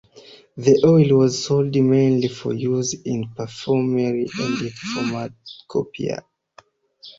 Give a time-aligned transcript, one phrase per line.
[0.57, 6.25] The oil was sold mainly for use in perfumery and pharmacopoeia.